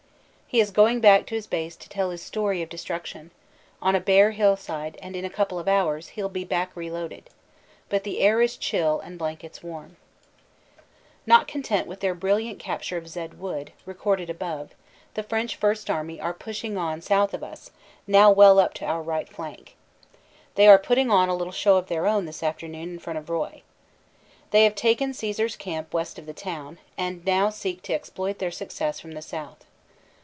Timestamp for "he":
0.51-0.59, 6.09-6.21